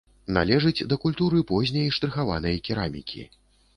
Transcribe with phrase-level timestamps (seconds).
[0.37, 3.21] Належыць да культуры позняй штрыхаванай керамікі.